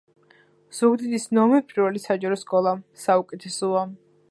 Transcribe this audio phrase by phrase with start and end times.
[0.77, 3.89] ზუგდიდის ნომერ პირველი საჯარო სკოლა საუკეთესოა